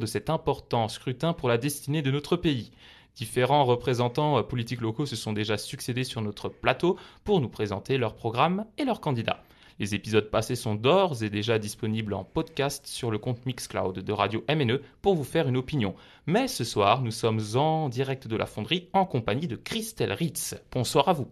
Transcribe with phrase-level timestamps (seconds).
[0.00, 2.70] de cet important scrutin pour la destinée de notre pays.
[3.16, 8.14] Différents représentants politiques locaux se sont déjà succédés sur notre plateau pour nous présenter leurs
[8.14, 9.42] programmes et leurs candidats.
[9.80, 14.12] Les épisodes passés sont d'ores et déjà disponibles en podcast sur le compte Mixcloud de
[14.12, 15.94] Radio MNE pour vous faire une opinion.
[16.26, 20.56] Mais ce soir, nous sommes en direct de la fonderie en compagnie de Christelle Ritz.
[20.72, 21.28] Bonsoir à vous.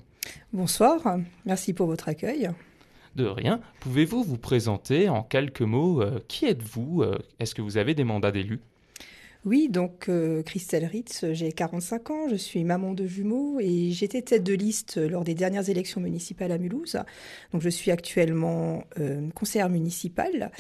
[0.53, 1.01] Bonsoir,
[1.45, 2.51] merci pour votre accueil.
[3.17, 3.61] De rien.
[3.81, 8.05] Pouvez-vous vous présenter en quelques mots euh, Qui êtes-vous euh, Est-ce que vous avez des
[8.05, 8.61] mandats d'élus?
[9.47, 14.21] Oui, donc euh, Christelle Ritz, j'ai 45 ans, je suis maman de jumeaux et j'étais
[14.21, 16.99] tête de liste lors des dernières élections municipales à Mulhouse.
[17.53, 18.85] Donc je suis actuellement
[19.35, 20.51] conseillère municipale,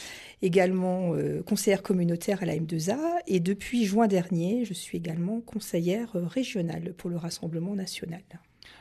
[0.41, 1.15] également
[1.45, 7.11] conseillère communautaire à la M2A et depuis juin dernier, je suis également conseillère régionale pour
[7.11, 8.23] le Rassemblement national.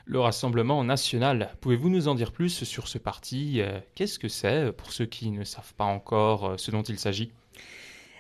[0.06, 3.62] Le Rassemblement national, pouvez-vous nous en dire plus sur ce parti?
[3.96, 7.32] Qu'est-ce que c'est pour ceux qui ne savent pas encore ce dont il s'agit?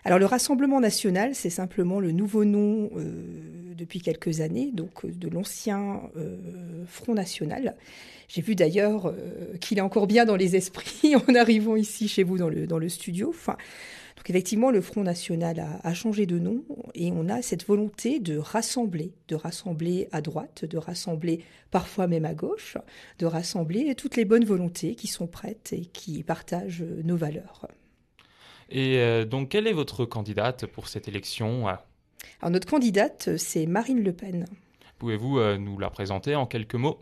[0.07, 5.11] Alors le Rassemblement national, c'est simplement le nouveau nom euh, depuis quelques années, donc euh,
[5.11, 7.75] de l'ancien euh, Front national.
[8.27, 9.13] J'ai vu d'ailleurs
[9.61, 13.35] qu'il est encore bien dans les esprits en arrivant ici chez vous dans le, studio.
[13.47, 16.63] Donc effectivement, le Front national a, changé de nom
[16.95, 22.25] et on a cette volonté de rassembler, de rassembler à droite, de rassembler parfois même
[22.25, 22.77] à gauche,
[23.19, 27.67] de rassembler toutes les bonnes volontés qui sont prêtes et qui partagent nos valeurs.
[28.69, 31.85] Et euh, donc, quelle est votre candidate pour cette élection Alors,
[32.49, 34.45] notre candidate, c'est Marine Le Pen.
[34.97, 36.99] Pouvez-vous euh, nous la présenter en quelques mots?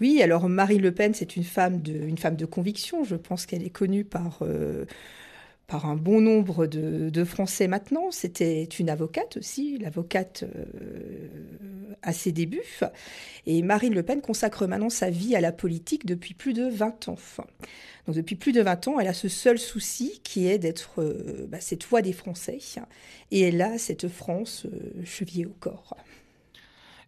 [0.00, 3.04] Oui, alors Marine Le Pen, c'est une femme de, une femme de conviction.
[3.04, 4.86] Je pense qu'elle est connue par euh,
[5.68, 8.10] par un bon nombre de, Français maintenant.
[8.10, 10.44] C'était une avocate aussi, l'avocate
[12.02, 12.80] à ses débuts.
[13.46, 17.08] Et Marine Le Pen consacre maintenant sa vie à la politique depuis plus de 20
[17.08, 17.18] ans.
[18.06, 21.46] Donc depuis plus de 20 ans, elle a ce seul souci qui est d'être euh,
[21.48, 22.58] bah, cette voix des Français.
[23.30, 25.94] Et elle a cette France euh, chevillée au corps.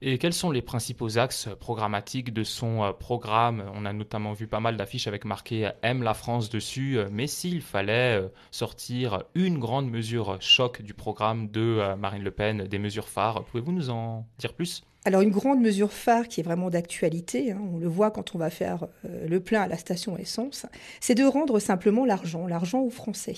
[0.02, 3.64] Et quels sont les principaux axes programmatiques de son euh, programme?
[3.74, 7.60] On a notamment vu pas mal d'affiches avec marqué Aime la France dessus, mais s'il
[7.60, 13.44] fallait sortir une grande mesure choc du programme de Marine Le Pen, des mesures phares,
[13.44, 14.82] pouvez-vous nous en dire plus?
[15.06, 18.38] Alors une grande mesure phare qui est vraiment d'actualité, hein, on le voit quand on
[18.38, 20.66] va faire euh, le plein à la station essence,
[21.00, 23.34] c'est de rendre simplement l'argent, l'argent aux Français.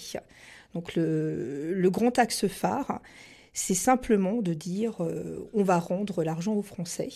[0.74, 3.00] Donc le, grand axe phare,
[3.52, 7.08] c'est simplement de dire euh, on va rendre l'argent aux Français,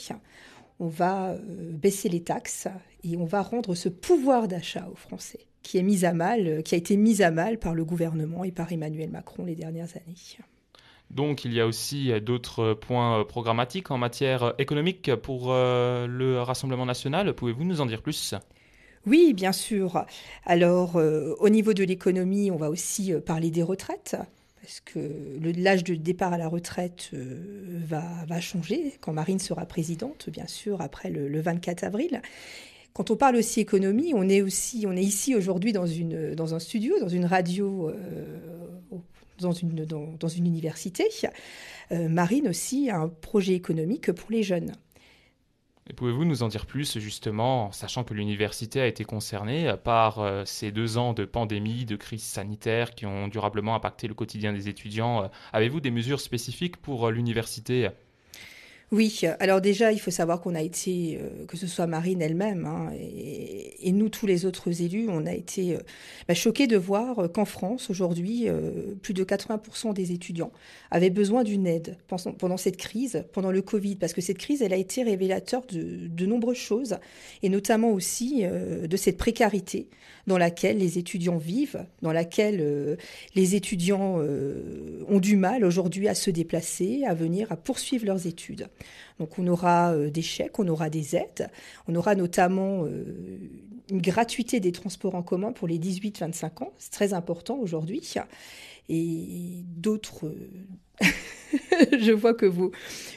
[0.79, 1.39] on va euh,
[1.73, 2.69] baisser les taxes
[3.05, 6.77] et on va rendre ce pouvoir d'achat aux Français qui est mis à mal, qui
[6.77, 10.15] a été mis à mal par le gouvernement et par Emmanuel Macron les dernières années.
[11.11, 16.87] Donc il y a aussi d'autres points programmatiques en matière économique pour euh, le Rassemblement
[16.87, 17.35] national.
[17.35, 18.35] Pouvez-vous nous en dire plus?
[19.07, 20.05] Oui, bien sûr.
[20.45, 24.17] Alors, euh, au niveau de l'économie, on va aussi euh, parler des retraites,
[24.61, 24.99] parce que
[25.57, 31.11] l'âge de départ à la retraite va, changer quand Marine sera présidente, bien sûr, après
[31.11, 32.21] le, 24 avril.
[32.93, 36.55] Quand on parle aussi économie, on est aussi, on est ici aujourd'hui dans une dans
[36.55, 37.93] un studio, dans une radio
[39.39, 41.05] dans une, dans, une université.
[41.93, 44.73] Euh, Marine aussi a un projet économique pour les jeunes.
[45.95, 50.73] Pouvez-vous nous en dire plus justement, sachant que l'université a été concernée par euh, ces
[50.73, 55.23] deux ans de pandémie, de crise sanitaire qui ont durablement impacté le quotidien des étudiants
[55.23, 57.91] euh, Avez-vous des mesures spécifiques pour l'université?
[58.93, 62.67] Oui, alors déjà, il faut savoir qu'on a été, euh, que ce soit Marine elle-même
[62.67, 65.81] hein, et, nous, tous les autres élus, on a été euh,
[66.29, 68.47] bah, choqués de voir euh, qu'en France, aujourd'hui,
[69.03, 70.53] plus de 80% des étudiants
[70.93, 74.73] avaient besoin d'une aide pendant, cette crise, pendant le Covid, parce que cette crise, elle
[74.73, 76.97] a été révélateur de, de nombreuses choses,
[77.43, 79.89] et notamment aussi de cette précarité
[80.27, 82.99] dans laquelle les étudiants vivent, dans laquelle
[83.35, 84.21] les étudiants
[85.09, 88.69] ont du mal aujourd'hui à se déplacer, à venir, à poursuivre leurs études.
[89.19, 91.51] Donc on aura euh, des chèques, on aura des aides,
[91.89, 93.05] on aura notamment euh,
[93.91, 98.15] une gratuité des transports en commun pour les 18-25 ans, c'est très important aujourd'hui.
[98.89, 100.27] Et d'autres...
[100.27, 101.05] Euh,
[101.99, 102.73] je vois que vous,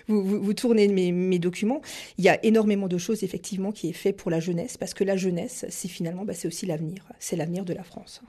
[0.08, 1.82] vous, tournez mes, documents.
[2.18, 5.04] Il y a énormément de choses, effectivement, qui est fait pour la jeunesse, parce que
[5.04, 7.06] la jeunesse, c'est finalement, bah, c'est aussi l'avenir.
[7.20, 8.22] C'est l'avenir de la France.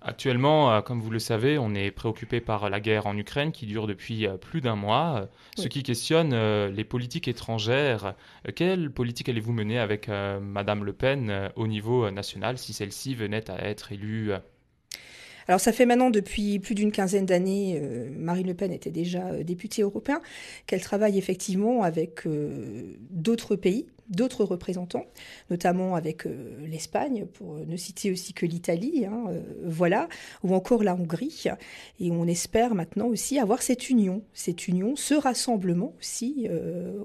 [0.00, 3.66] Actuellement, euh, comme vous le savez, on est préoccupé par la guerre en Ukraine qui
[3.66, 8.14] dure depuis euh, plus d'un mois, ce qui questionne euh, les politiques étrangères.
[8.54, 13.68] Quelle politique allez-vous mener avec Madame Le Pen au niveau national si celle-ci venait à
[13.68, 14.32] être élue
[15.46, 17.80] alors ça fait maintenant depuis plus d'une quinzaine d'années,
[18.10, 20.18] Marine Le Pen était déjà députée européenne,
[20.66, 22.28] qu'elle travaille effectivement avec
[23.08, 25.06] d'autres pays d'autres représentants,
[25.50, 26.24] notamment avec
[26.66, 29.24] l'Espagne, pour ne citer aussi que l'Italie, hein,
[29.64, 30.08] voilà,
[30.42, 31.44] ou encore la Hongrie.
[32.00, 36.48] Et on espère maintenant aussi avoir cette union, cette union, ce rassemblement aussi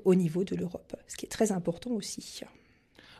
[0.05, 2.41] au niveau de l'Europe, ce qui est très important aussi.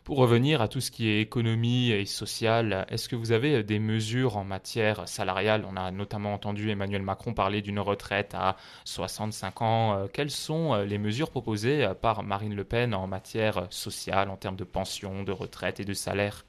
[0.04, 3.80] Pour revenir à tout ce qui est économie et social, est-ce que vous avez des
[3.80, 5.66] mesures en matière salariale?
[5.66, 10.08] On a notamment entendu Emmanuel Macron parler d'une retraite à 65 ans.
[10.12, 14.66] Quelles sont les mesures proposées par Marine Le Pen en matière sociale, en termes de
[14.66, 16.44] pension, de retraite et de salaire?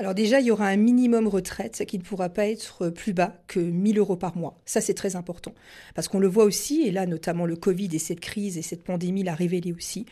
[0.00, 3.42] Alors déjà, il y aura un minimum retraite qui ne pourra pas être plus bas
[3.48, 4.60] que 1000 euros par mois.
[4.64, 5.52] Ça, c'est très important.
[5.96, 8.84] Parce qu'on le voit aussi, et là, notamment le Covid et cette crise et cette
[8.84, 10.06] pandémie l'a révélé aussi,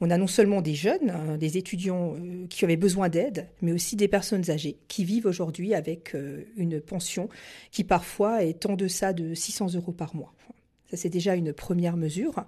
[0.00, 3.72] on a non seulement des jeunes, hein, des étudiants euh, qui avaient besoin d'aide, mais
[3.72, 7.28] aussi des personnes âgées qui vivent aujourd'hui avec euh, une pension
[7.70, 10.34] qui parfois est en deçà de 600 euros par mois.
[10.90, 12.44] Ça, c'est déjà une première mesure.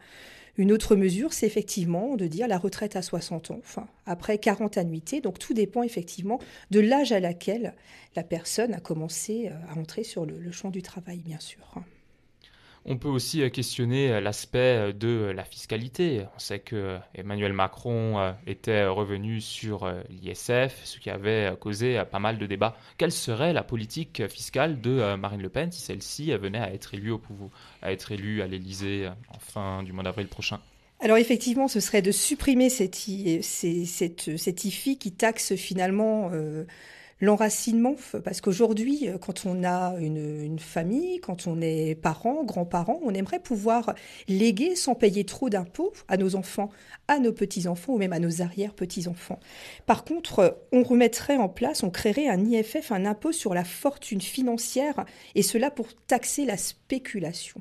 [0.60, 3.60] Une autre mesure, c'est effectivement de dire la retraite à 60 ans,
[4.04, 5.22] après 40 annuités.
[5.22, 6.38] Donc tout dépend effectivement
[6.70, 7.72] de l'âge à laquelle
[8.14, 11.76] la personne a commencé euh, à entrer sur le, champ du travail, bien sûr.
[12.86, 16.22] On peut aussi euh, questionner euh, l'aspect de la fiscalité.
[16.34, 22.38] On sait que Emmanuel Macron était revenu sur l'ISF, ce qui avait causé pas mal
[22.38, 22.76] de débats.
[22.96, 27.10] Quelle serait la politique fiscale de Marine Le Pen si celle-ci venait à être élue
[27.10, 27.50] au pouvoir,
[27.82, 30.60] à être élue à l'Élysée en fin du mois d'avril prochain?
[31.02, 36.64] Alors effectivement, ce serait de supprimer cette, IFI qui taxe finalement euh,
[37.20, 37.94] l'enracinement,
[38.24, 43.40] parce qu'aujourd'hui, euh, quand on a une, famille, quand on est parent, grands-parents, on aimerait
[43.40, 43.94] pouvoir
[44.28, 46.70] léguer sans payer trop d'impôts à nos enfants,
[47.08, 49.40] à nos petits-enfants ou même à nos arrière-petits-enfants.
[49.86, 54.20] Par contre, on remettrait en place, on créerait un IFF, un impôt sur la fortune
[54.20, 57.60] financière, et cela pour taxer la spéculation.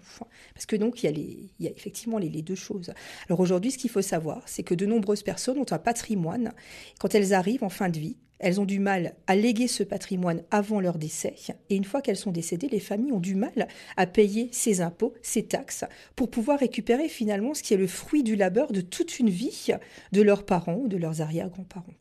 [0.54, 2.94] Parce que donc, il y a, les, il y a effectivement les, les deux choses.
[3.28, 6.54] Alors aujourd'hui, ce qu'il faut savoir, c'est que de nombreuses personnes ont un patrimoine.
[7.00, 10.44] Quand elles arrivent en fin de vie, elles ont du mal à léguer ce patrimoine
[10.52, 11.36] avant leur décès.
[11.70, 15.14] Et une fois qu'elles sont décédées, les familles ont du mal à payer ces impôts,
[15.22, 19.20] ces taxes, pour pouvoir récupérer finalement ce qui est le fruit du labeur de toute
[19.20, 19.68] une vie
[20.12, 21.94] de leurs parents ou de leurs arrière-grands-parents.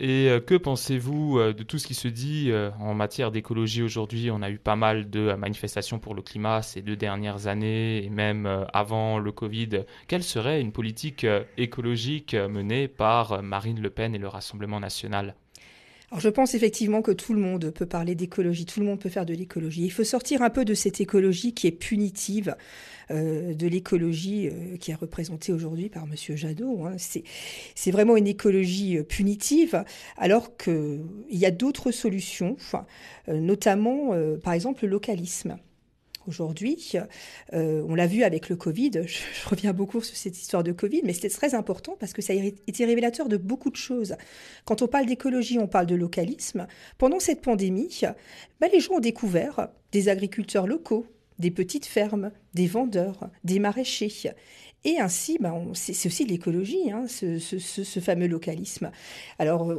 [0.00, 3.82] Et euh, que pensez-vous euh, de tout ce qui se dit euh, en matière d'écologie
[3.82, 4.30] aujourd'hui?
[4.30, 8.08] On a eu pas mal de manifestations pour le climat ces deux dernières années et
[8.08, 9.84] même avant le Covid.
[10.06, 15.34] Quelle serait une politique écologique menée par Marine Le Pen et le Rassemblement national?
[16.10, 19.10] Alors je pense effectivement que tout le monde peut parler d'écologie, tout le monde peut
[19.10, 19.84] faire de l'écologie.
[19.84, 22.56] Il faut sortir un peu de cette écologie qui est punitive,
[23.10, 26.86] euh, de l'écologie euh, qui est représentée aujourd'hui par Monsieur Jadot.
[26.86, 26.96] Hein.
[27.74, 29.84] C'est vraiment une écologie euh, punitive,
[30.16, 32.56] alors qu'il y a d'autres solutions,
[33.28, 34.12] notamment
[34.42, 35.58] par exemple le localisme
[36.28, 36.92] aujourd'hui.
[37.52, 41.02] Euh, on l'a vu avec le Covid, je, reviens beaucoup sur cette histoire de Covid,
[41.04, 44.16] mais c'était très important parce que ça a été révélateur de beaucoup de choses.
[44.64, 46.66] Quand on parle d'écologie, on parle de localisme.
[46.98, 48.02] Pendant cette pandémie,
[48.60, 51.06] bah, les gens ont découvert des agriculteurs locaux,
[51.38, 54.32] des petites fermes, des vendeurs, des maraîchers.
[54.84, 58.90] Et ainsi, ben, c'est aussi l'écologie, hein, ce, fameux localisme.
[59.38, 59.72] Alors,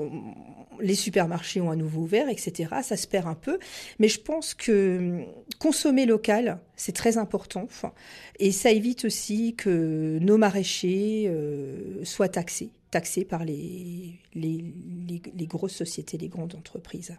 [0.82, 2.76] les supermarchés ont à nouveau ouvert, etc.
[2.84, 3.60] Ça se perd un peu.
[4.00, 5.26] Mais je pense que hum,
[5.58, 7.68] consommer local, c'est très important.
[8.40, 14.20] Et ça évite aussi que nos maraîchers euh, soient taxés, taxés par les
[15.48, 17.16] grosses sociétés, les grandes entreprises.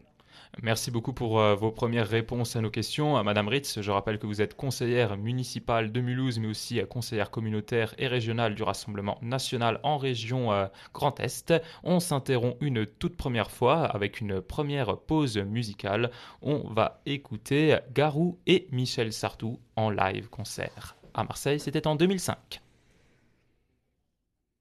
[0.62, 3.16] Merci beaucoup pour euh, vos premières réponses à nos questions.
[3.16, 6.86] Euh, Madame Ritz, je rappelle que vous êtes conseillère municipale de Mulhouse, mais aussi euh,
[6.86, 10.50] conseillère communautaire et régionale du Rassemblement national en région
[10.92, 11.54] Grand Est.
[11.84, 16.10] On s'interrompt une toute première fois avec une première pause musicale.
[16.42, 21.60] On va écouter Garou et Michel Sartou en live concert à Marseille.
[21.60, 22.60] C'était en 2005.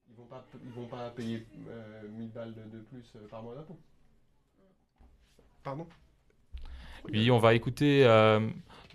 [0.10, 1.46] Ils vont pas, vont pas payer
[2.18, 3.78] 1000 balles de, plus par mois d'impôt
[5.70, 5.86] Pardon
[7.14, 8.40] Oui, on va écouter euh,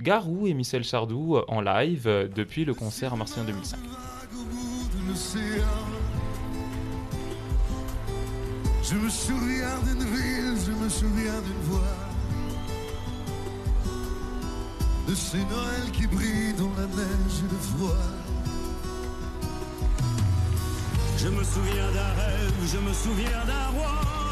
[0.00, 3.78] Garou et Michel Chardou en live euh, depuis le concert à Marseille en 2005.
[8.83, 11.95] Je me souviens d'une ville, je me souviens d'une voix.
[15.07, 17.95] De ces Noëls qui brillent dans la neige et le froid.
[21.19, 24.24] Je me souviens d'un rêve, je me souviens d'un roi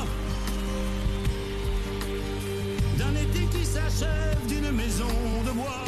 [2.98, 5.14] d'un été qui s'achève, d'une maison
[5.46, 5.84] de bois.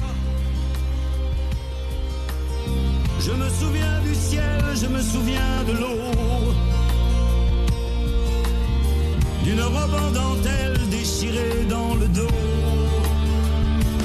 [3.20, 6.54] Je me souviens du ciel, je me souviens de l'eau,
[9.44, 12.38] d'une robe en dentelle déchirée dans le dos.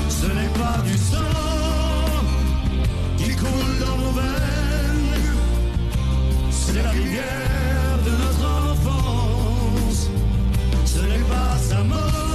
[0.10, 1.36] Ce n'est pas du sang
[3.18, 5.34] qui coule dans nos veines,
[6.52, 10.10] c'est la rivière de notre enfance.
[10.86, 12.29] Ce n'est pas sa mort.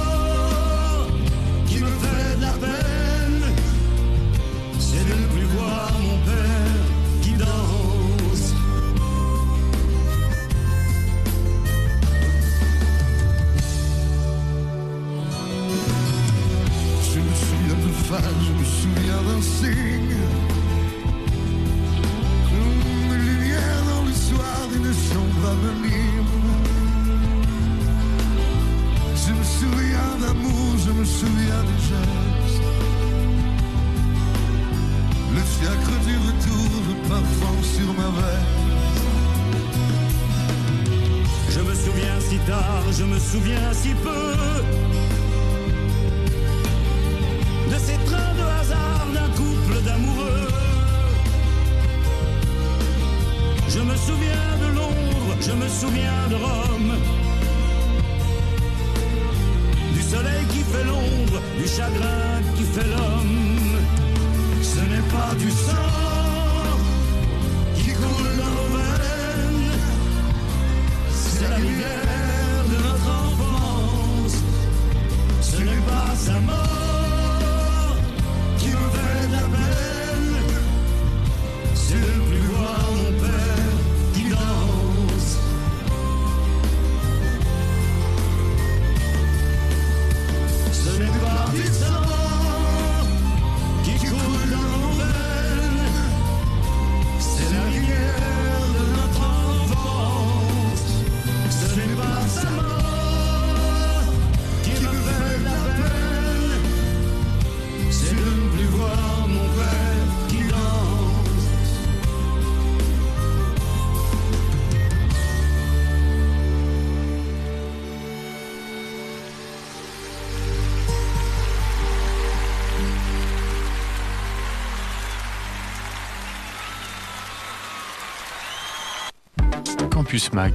[130.15, 130.53] Campus Mag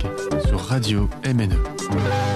[0.49, 2.30] sur Radio MNE.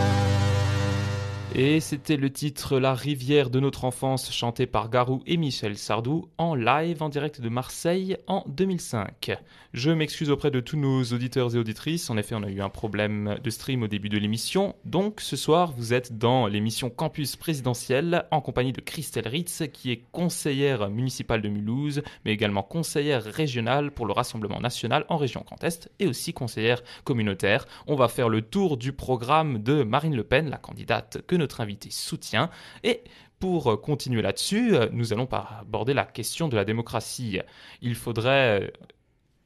[1.57, 6.29] Et c'était le titre La rivière de notre enfance chanté par Garou et Michel Sardou
[6.37, 9.39] en live en direct de Marseille en 2005.
[9.73, 12.71] Je m'excuse auprès de tous nos auditeurs et auditrices, en effet on a eu un
[12.71, 17.37] problème de stream au début de l'émission, donc ce soir vous êtes dans l'émission Campus
[17.37, 23.23] présidentielle en compagnie de Christelle Ritz qui est conseillère municipale de Mulhouse mais également conseillère
[23.23, 27.67] régionale pour le Rassemblement national en région Grand Est et aussi conseillère communautaire.
[27.87, 31.61] On va faire le tour du programme de Marine Le Pen, la candidate que notre
[31.61, 32.51] invité soutient.
[32.83, 33.03] Et
[33.39, 37.41] pour continuer là-dessus, nous allons aborder la question de la démocratie.
[37.83, 38.73] Il faudrait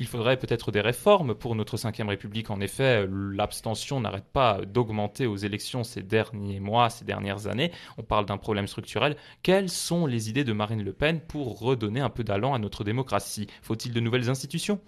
[0.00, 2.50] il faudrait peut-être des réformes pour notre 5ème République.
[2.50, 7.72] En effet, l'abstention n'arrête pas d'augmenter aux élections ces derniers mois, ces dernières années.
[7.96, 9.16] On parle d'un problème structurel.
[9.42, 12.84] Quelles sont les idées de Marine Le Pen pour redonner un peu d'allant à notre
[12.84, 13.48] démocratie?
[13.60, 14.80] Faut-il de nouvelles institutions?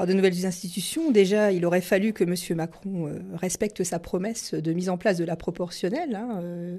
[0.00, 2.34] Alors de nouvelles institutions, déjà, il aurait fallu que M.
[2.56, 6.78] Macron euh, respecte sa promesse de mise en place de la proportionnelle hein, euh,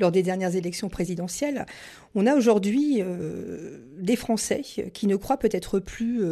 [0.00, 1.66] lors des dernières élections présidentielles.
[2.14, 4.62] On a aujourd'hui euh, des Français
[4.94, 6.24] qui ne croient peut-être plus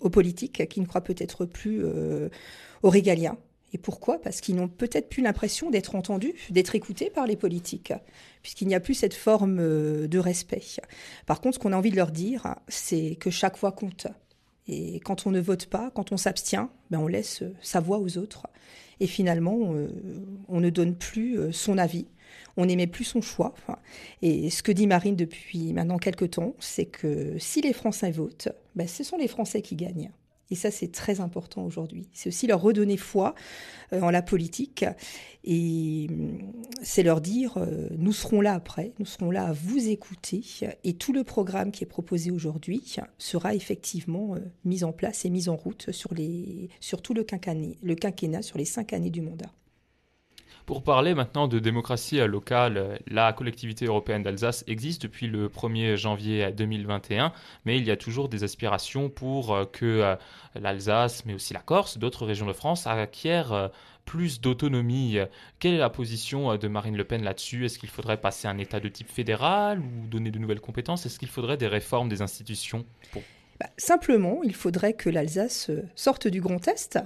[0.00, 1.82] aux politiques, qui ne croient peut-être plus
[2.82, 3.38] aux régaliens.
[3.72, 4.20] Et pourquoi?
[4.20, 7.94] Parce qu'ils n'ont peut-être plus l'impression d'être entendus, d'être écoutés par les politiques,
[8.42, 9.56] puisqu'il n'y a plus cette forme
[10.06, 10.62] de respect.
[11.24, 14.08] Par contre, ce qu'on a envie de leur dire, c'est que chaque voix compte.
[14.68, 17.98] Et quand on ne vote pas, quand on s'abstient, ben on laisse euh, sa voix
[17.98, 18.46] aux autres.
[19.00, 19.88] Et finalement, euh,
[20.48, 22.06] on ne donne plus euh, son avis.
[22.56, 23.54] On n'aimait plus son choix.
[24.20, 28.48] Et ce que dit Marine depuis maintenant quelques temps, c'est que si les Français votent,
[28.74, 30.10] ben ce sont les Français qui gagnent.
[30.50, 32.08] Et ça, c'est très important aujourd'hui.
[32.12, 33.34] C'est aussi leur redonner foi
[33.92, 34.84] euh, en la politique.
[35.44, 36.38] Et hum,
[36.82, 40.42] c'est leur dire, euh, nous serons là après, nous serons là à vous écouter.
[40.84, 45.30] Et tout le programme qui est proposé aujourd'hui sera effectivement euh, mis en place et
[45.30, 49.10] mis en route sur, les, sur tout le quinquennat, le quinquennat, sur les cinq années
[49.10, 49.52] du mandat.
[50.68, 56.52] Pour parler maintenant de démocratie locale, la collectivité européenne d'Alsace existe depuis le 1er janvier
[56.52, 57.32] 2021,
[57.64, 60.18] mais il y a toujours des aspirations pour que
[60.54, 63.70] l'Alsace, mais aussi la Corse, d'autres régions de France acquièrent
[64.04, 65.16] plus d'autonomie.
[65.58, 67.64] Quelle est la position de Marine Le Pen là-dessus?
[67.64, 71.06] Est-ce qu'il faudrait passer un État de type fédéral ou donner de nouvelles compétences?
[71.06, 72.84] Est-ce qu'il faudrait des réformes des institutions
[73.58, 76.98] bah, Simplement, il faudrait que l'Alsace sorte du Grand Est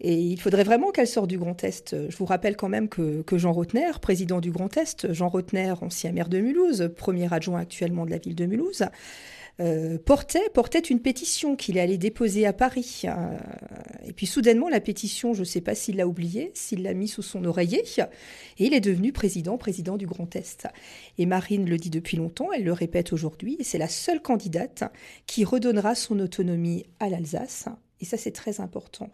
[0.00, 1.96] Et il faudrait vraiment qu'elle sorte du Grand Est.
[2.08, 6.12] Je vous rappelle quand même que, Jean Rotner, président du Grand Est, Jean Rotner, ancien
[6.12, 8.84] maire de Mulhouse, premier adjoint actuellement de la ville de Mulhouse,
[9.60, 13.02] euh, portait, portait une pétition qu'il est allé déposer à Paris.
[13.06, 13.36] Euh,
[14.06, 17.08] et puis soudainement, la pétition, je ne sais pas s'il l'a oubliée, s'il l'a mis
[17.08, 20.68] sous son oreiller, et il est devenu président, président du Grand Est.
[21.18, 24.84] Et Marine le dit depuis longtemps, elle le répète aujourd'hui, c'est la seule candidate
[25.26, 27.68] qui redonnera son autonomie à l'Alsace
[28.00, 29.10] et ça, c'est très important.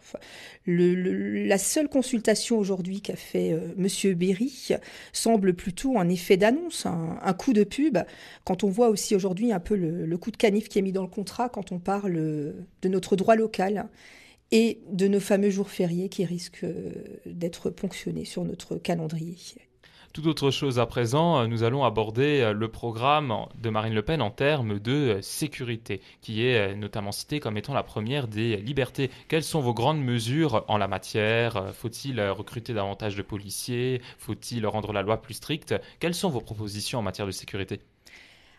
[0.67, 3.53] la seule consultation aujourd'hui qu'a fait.
[3.53, 4.69] Euh, Monsieur Berry
[5.11, 7.97] semble plutôt un effet d'annonce, un, coup de pub.
[8.43, 11.01] Quand on voit aussi aujourd'hui un peu le, coup de canif qui est mis dans
[11.01, 13.89] le contrat quand on parle de notre droit local
[14.51, 16.91] et de nos fameux jours fériés qui risquent euh,
[17.25, 19.35] d'être ponctionnés sur notre calendrier.
[20.15, 24.01] Tout autre chose à présent, euh, nous allons aborder euh, le programme de Marine Le
[24.01, 28.55] Pen en termes de euh, sécurité, qui est notamment cité comme étant la première des
[28.55, 29.11] libertés.
[29.27, 31.73] Quelles sont vos grandes mesures en la matière?
[31.73, 34.01] Faut-il recruter davantage de policiers?
[34.17, 35.75] Faut-il rendre la loi plus stricte?
[35.99, 37.81] Quelles sont vos propositions en matière de sécurité?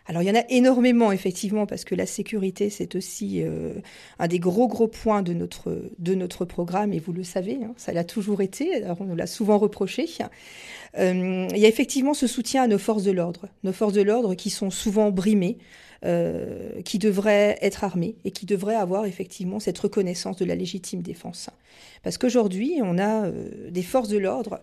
[0.07, 3.73] Alors il y en a énormément effectivement parce que la sécurité c'est aussi euh,
[4.19, 7.73] un des gros gros points de notre de notre programme et vous le savez, hein,
[7.75, 8.83] ça l'a toujours été.
[8.99, 10.07] On nous l'a souvent reproché.
[10.97, 14.01] Euh, il y a effectivement ce soutien à nos forces de l'ordre, nos forces de
[14.01, 15.57] l'ordre qui sont souvent brimées.
[16.05, 21.01] Euh, qui devraient être armées et qui devraient avoir effectivement cette reconnaissance de la légitime
[21.01, 21.49] défense.
[22.03, 23.31] Parce qu'aujourd'hui, on a
[23.71, 24.61] des forces de l'ordre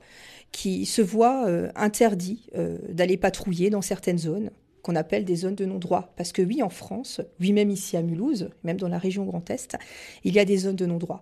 [0.52, 2.46] qui se voient interdits
[2.88, 4.50] d'aller patrouiller dans certaines zones,
[4.84, 6.12] qu'on appelle des zones de non-droit.
[6.16, 9.48] Parce que oui, en France, oui, même ici à Mulhouse, même dans la région Grand
[9.50, 9.76] Est,
[10.22, 11.20] il y a des zones de non-droit.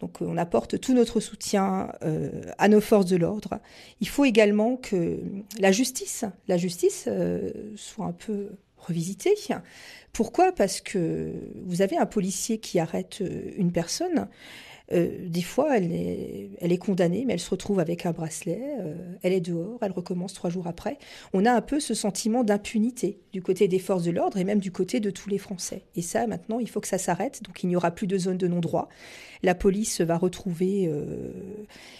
[0.00, 3.60] Donc on apporte tout notre soutien euh, à nos forces de l'ordre.
[4.00, 5.20] Il faut également que
[5.60, 9.34] la justice, la justice euh, soit un peu revisitée.
[10.12, 10.50] Pourquoi?
[10.50, 11.32] Parce que
[11.66, 14.26] vous avez un policier qui arrête euh, une personne.
[14.92, 19.32] Euh, des fois, elle est, condamnée, mais elle se retrouve avec un bracelet, euh, elle
[19.32, 20.98] est dehors, elle recommence trois jours après.
[21.32, 24.58] On a un peu ce sentiment d'impunité du côté des forces de l'ordre et même
[24.58, 25.82] du côté de tous les Français.
[25.96, 28.36] Et ça, maintenant, il faut que ça s'arrête, donc il n'y aura plus de zone
[28.36, 28.88] de non-droit.
[29.44, 31.32] La police va retrouver euh,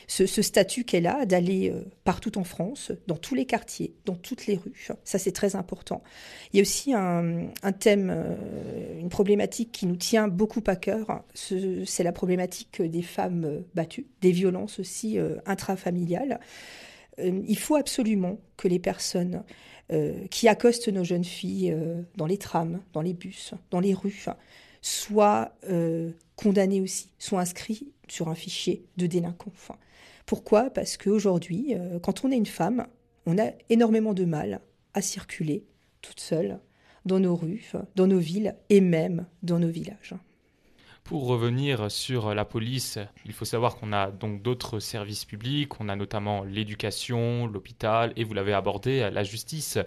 [0.06, 1.72] ce, statut qu'elle a d'aller
[2.04, 4.88] partout en France, dans tous les quartiers, dans toutes les rues.
[5.04, 6.02] Ça, c'est très important.
[6.52, 8.14] Il y a aussi un thème,
[9.00, 14.32] une problématique qui nous tient beaucoup à cœur, c'est la problématique des femmes battues, des
[14.32, 16.40] violences aussi euh, intrafamiliales.
[17.18, 19.42] Euh, il faut absolument que les personnes
[19.92, 21.76] euh, qui accostent nos jeunes filles
[22.16, 24.26] dans les trams, dans les bus, dans les rues,
[24.80, 25.54] soient
[26.36, 29.52] condamnées aussi, soient inscrits sur un fichier de délinquants.
[30.26, 30.70] Pourquoi?
[30.70, 32.86] Parce qu'aujourd'hui, quand on est une femme,
[33.26, 34.60] on a énormément de mal
[34.94, 35.64] à circuler
[36.00, 36.58] toute seule
[37.04, 40.14] dans nos rues, dans nos villes et même dans nos villages.
[41.04, 45.88] Pour revenir sur la police, il faut savoir qu'on a donc d'autres services publics, on
[45.88, 49.78] a notamment l'éducation, l'hôpital et vous l'avez abordé, la justice.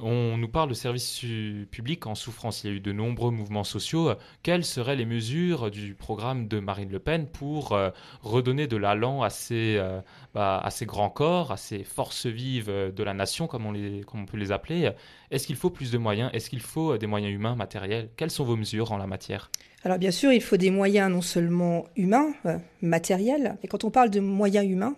[0.00, 1.24] On nous parle de services
[1.70, 2.64] publics en souffrance.
[2.64, 4.12] Il y a eu de nombreux mouvements sociaux.
[4.42, 7.90] Quelles seraient les mesures du programme de Marine Le Pen pour euh,
[8.22, 10.00] redonner de l'allant à, ces, euh,
[10.34, 14.38] bah, à ces grands corps, à ces forces vives de la nation, comme on, peut
[14.38, 14.90] les appeler?
[15.30, 16.30] Est-ce qu'il faut plus de moyens?
[16.32, 18.08] Est-ce qu'il faut des moyens humains, matériels?
[18.16, 19.50] Quelles sont vos mesures en la matière?
[19.84, 23.90] Alors bien sûr, il faut des moyens non seulement humains, euh, matériels, mais quand on
[23.90, 24.94] parle de moyens humains,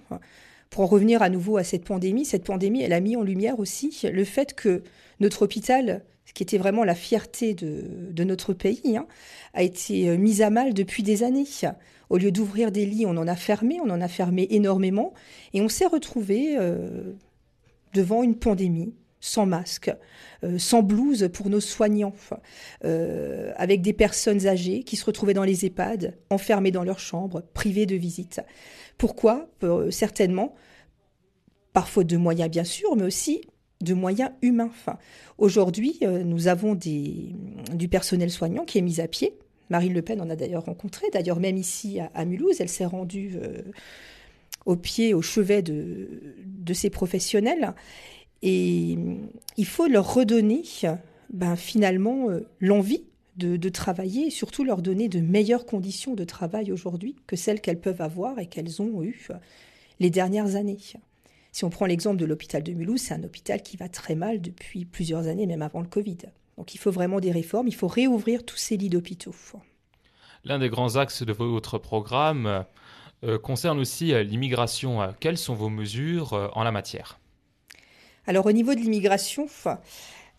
[0.75, 3.61] pour en revenir à nouveau à cette pandémie, cette pandémie, elle a mis en lumière
[3.61, 4.83] aussi le fait que
[5.21, 9.07] notre hôpital, ce qui était vraiment la fierté de, notre pays, hein,
[9.53, 11.47] a été euh, mis à mal depuis des années.
[12.11, 15.15] Au lieu d'ouvrir des lits, on en a fermé, on en a fermé énormément,
[15.53, 17.13] et on s'est retrouvé euh,
[17.93, 19.93] devant une pandémie sans masque,
[20.43, 22.15] euh, sans blouse pour nos soignants,
[22.83, 27.87] avec des personnes âgées qui se retrouvaient dans les EHPAD, enfermées dans leurs chambres, privées
[27.87, 28.41] de visite.
[28.99, 29.49] Pourquoi
[29.91, 30.55] Certainement
[31.75, 33.43] par faute de moyens bien sûr, mais aussi
[33.83, 34.71] de moyens humains.
[35.37, 37.35] Aujourd'hui, euh, nous avons des,
[37.75, 39.35] du personnel soignant qui est mis à pied.
[39.71, 43.37] Marine Le Pen en a d'ailleurs rencontré, d'ailleurs même ici à, Mulhouse, elle s'est rendue
[43.43, 43.63] euh,
[44.67, 46.09] au pied, au chevet de,
[46.73, 47.75] ces professionnels.
[48.43, 48.99] Et
[49.57, 50.63] il faut leur redonner
[51.31, 53.05] ben, finalement euh, l'envie
[53.37, 57.61] de, de, travailler et surtout leur donner de meilleures conditions de travail aujourd'hui que celles
[57.61, 59.29] qu'elles peuvent avoir et qu'elles ont eues
[60.01, 60.79] les dernières années.
[61.53, 64.41] Si on prend l'exemple de l'hôpital de Mulhouse, c'est un hôpital qui va très mal
[64.41, 66.19] depuis plusieurs années, même avant le Covid.
[66.57, 69.35] Donc il faut vraiment des réformes, il faut réouvrir tous ces lits d'hôpitaux.
[70.45, 72.65] L'un des grands axes de votre programme
[73.25, 75.15] euh, concerne aussi euh, l'immigration.
[75.21, 77.19] Quelles sont vos mesures euh, en la matière?
[78.27, 79.47] Alors au niveau de l'immigration,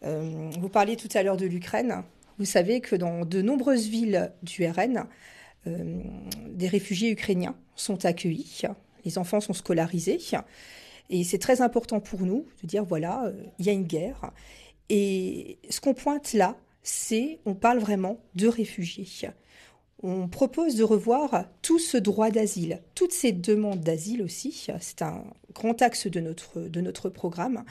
[0.01, 2.03] vous parliez tout à l'heure de l'Ukraine.
[2.37, 5.05] Vous savez que dans de nombreuses villes du RN,
[5.65, 8.61] des réfugiés ukrainiens sont accueillis,
[9.03, 10.19] les enfants sont scolarisés.
[11.09, 14.31] Et c'est très important pour nous de dire, voilà, il y a une guerre.
[14.89, 19.07] Et ce qu'on pointe là, c'est, on parle vraiment de réfugiés.
[20.03, 24.67] On propose de revoir tout ce droit d'asile, toutes ces demandes d'asile aussi.
[24.79, 27.63] C'est un grand axe de notre, de notre programme.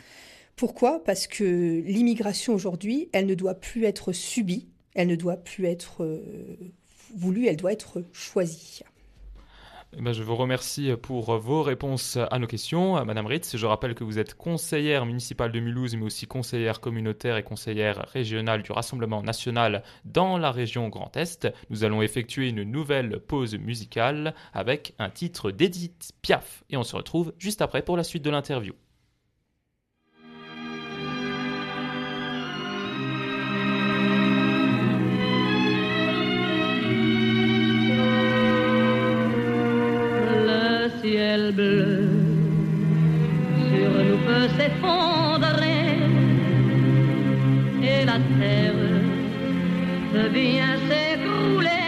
[0.56, 1.02] Pourquoi?
[1.02, 6.04] Parce que l'immigration aujourd'hui, elle ne doit plus être subie, elle ne doit plus être
[6.04, 6.56] euh,
[7.14, 8.82] voulue, elle doit être choisie.
[9.96, 13.04] Eh ben, je vous remercie pour vos réponses à nos questions.
[13.04, 17.36] Madame Ritz, je rappelle que vous êtes conseillère municipale de Mulhouse, mais aussi conseillère communautaire
[17.36, 21.46] et conseillère régionale du Rassemblement national dans la région Grand Est.
[21.70, 26.64] Nous allons effectuer une nouvelle pause musicale avec un titre d'Edith Piaf.
[26.70, 28.74] Et on se retrouve juste après pour la suite de l'interview.
[48.14, 48.82] La terre
[50.12, 51.86] peut bien s'écrouler.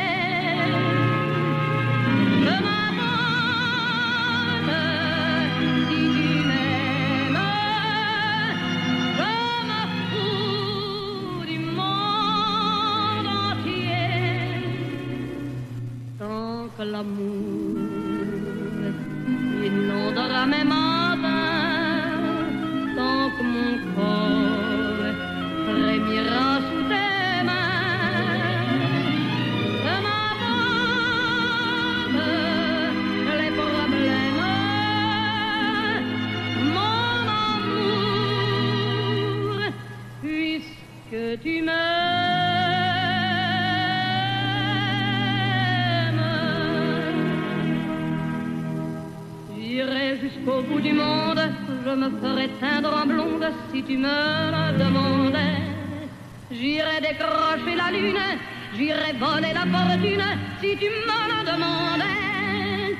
[2.45, 3.47] Je m'abandonne
[5.89, 6.27] si tu
[57.09, 58.27] décrocher la lune,
[58.77, 60.29] j'irai voler la fortune
[60.61, 62.97] si tu me le demandais.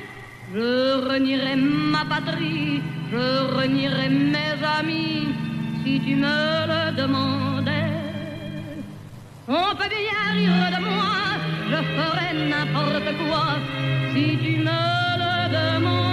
[0.53, 0.69] Je
[1.09, 1.55] renierai
[1.93, 3.25] ma patrie, je
[3.57, 5.27] renierai mes amis
[5.83, 6.37] si tu me
[6.71, 7.93] le demandais.
[9.47, 11.15] On peut bien rire de moi,
[11.71, 13.47] je ferai n'importe quoi
[14.13, 14.81] si tu me
[15.21, 16.06] le demandais.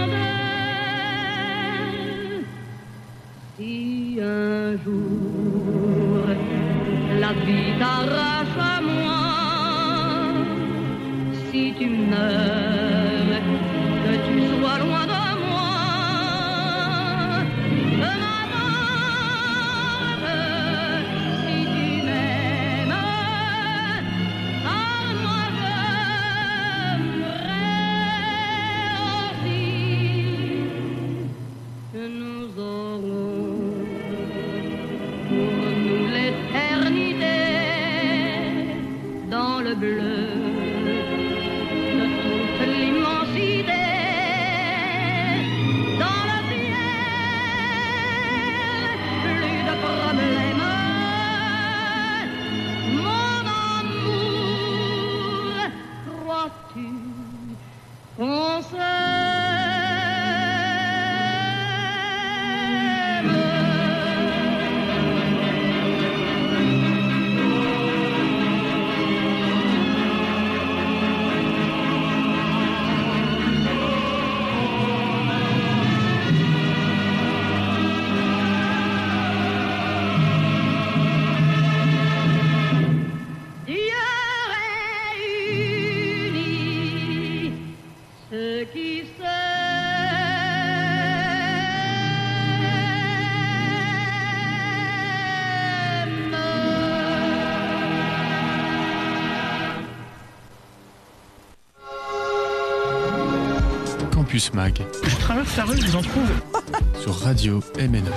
[104.34, 106.42] Campus Mag Je traverse la rue, je vous en trouve.
[107.00, 108.10] sur Radio MNE.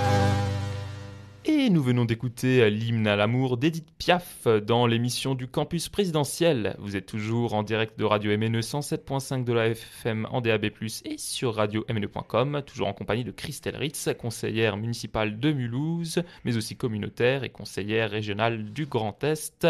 [1.44, 6.74] Et nous venons d'écouter l'hymne à l'amour d'Edith Piaf dans l'émission du campus présidentiel.
[6.80, 10.64] Vous êtes toujours en direct de Radio MNE 107.5 de la FM en DAB+,
[11.04, 16.74] et sur radio-mne.com, toujours en compagnie de Christelle Ritz, conseillère municipale de Mulhouse, mais aussi
[16.74, 19.68] communautaire et conseillère régionale du Grand Est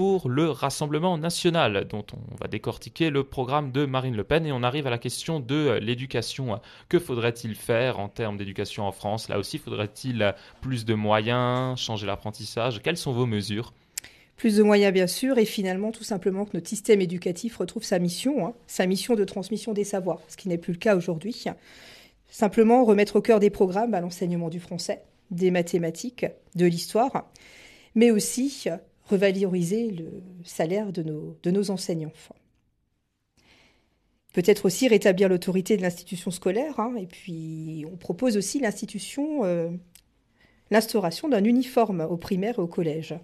[0.00, 4.46] pour le Rassemblement national, dont on va décortiquer le programme de Marine Le Pen.
[4.46, 6.58] Et on arrive à la question de l'éducation.
[6.88, 9.28] Que faudrait-il faire en termes d'éducation en France?
[9.28, 12.80] Là aussi, faudrait-il plus de moyens, changer l'apprentissage?
[12.82, 13.74] Quelles sont vos mesures?
[14.36, 17.98] Plus de moyens bien sûr, et finalement tout simplement que notre système éducatif retrouve sa
[17.98, 21.44] mission, hein, sa mission de transmission des savoirs, ce qui n'est plus le cas aujourd'hui.
[22.30, 27.30] Simplement remettre au cœur des programmes l'enseignement du français, des mathématiques, de l'histoire,
[27.94, 28.66] mais aussi
[29.10, 32.12] revaloriser le salaire de nos, de nos enseignants.
[34.32, 39.70] Peut-être aussi rétablir l'autorité de l'institution scolaire, hein, et puis on propose aussi l'institution, euh,
[40.70, 43.16] l'instauration d'un uniforme au primaire et au collège.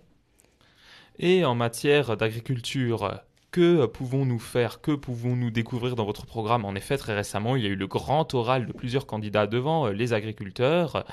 [1.18, 3.22] Et en matière d'agriculture,
[3.52, 6.64] que pouvons-nous faire Que pouvons-nous découvrir dans votre programme?
[6.64, 9.86] En effet, très récemment, il y a eu le grand oral de plusieurs candidats devant
[9.86, 11.06] euh, les agriculteurs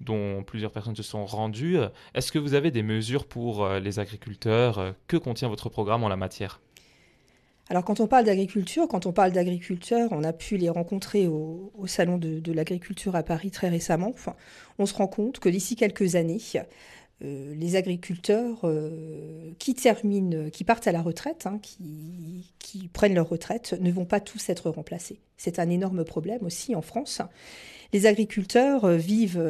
[0.00, 1.78] dont plusieurs personnes se sont rendues.
[2.14, 4.94] Est-ce que vous avez des mesures pour euh, les agriculteurs?
[5.06, 6.60] Que contient votre programme en la matière?
[7.70, 11.70] Alors quand on parle d'agriculture, quand on parle d'agriculteurs, on a pu les rencontrer au,
[11.86, 14.10] salon de, l'agriculture à Paris très récemment.
[14.14, 14.36] Enfin,
[14.78, 16.40] on se rend compte que d'ici quelques années,
[17.22, 23.28] euh, les agriculteurs euh, qui terminent, qui partent à la retraite, hein, qui, prennent leur
[23.28, 25.20] retraite, ne vont pas tous être remplacés.
[25.36, 27.20] C'est un énorme problème aussi en France.
[27.92, 29.42] Les agriculteurs euh, vivent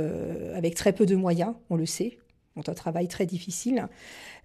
[0.54, 2.18] avec très peu de moyens, on le sait,
[2.58, 3.88] ont un travail très difficile.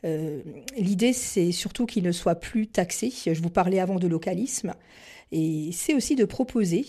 [0.06, 0.42] Euh,
[0.78, 3.12] l'idée, c'est surtout qu'ils ne soient plus taxés.
[3.26, 4.74] Je vous parlais avant de localisme.
[5.32, 6.86] Et c'est aussi de proposer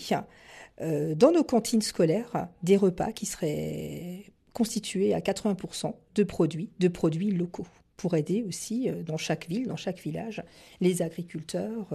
[0.81, 6.87] euh, dans nos cantines scolaires des repas qui seraient constitués à 80% de produits, de
[6.87, 10.43] produits locaux, pour aider aussi euh, dans chaque ville, dans chaque village,
[10.79, 11.87] les agriculteurs,